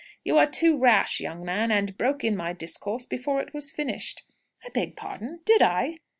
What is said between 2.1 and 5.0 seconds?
in on my discourse before it was finished!" "I beg